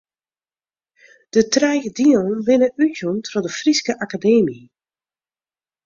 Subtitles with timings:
[1.33, 4.61] De trije dielen binne útjûn troch de Fryske Akademy.